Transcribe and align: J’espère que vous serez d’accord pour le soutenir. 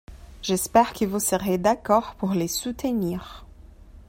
J’espère 0.41 0.93
que 0.93 1.05
vous 1.05 1.19
serez 1.19 1.59
d’accord 1.59 2.15
pour 2.15 2.33
le 2.33 2.47
soutenir. 2.47 3.45